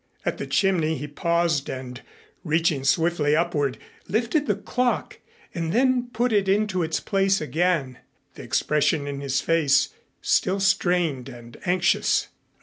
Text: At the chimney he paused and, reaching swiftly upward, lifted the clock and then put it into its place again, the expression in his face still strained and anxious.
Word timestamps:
At 0.25 0.39
the 0.39 0.47
chimney 0.47 0.95
he 0.97 1.05
paused 1.07 1.69
and, 1.69 2.01
reaching 2.43 2.83
swiftly 2.83 3.35
upward, 3.35 3.77
lifted 4.07 4.47
the 4.47 4.55
clock 4.55 5.19
and 5.53 5.71
then 5.73 6.07
put 6.11 6.33
it 6.33 6.49
into 6.49 6.81
its 6.81 6.99
place 6.99 7.39
again, 7.39 7.99
the 8.33 8.41
expression 8.41 9.05
in 9.05 9.21
his 9.21 9.41
face 9.41 9.89
still 10.23 10.59
strained 10.59 11.29
and 11.29 11.55
anxious. 11.67 12.29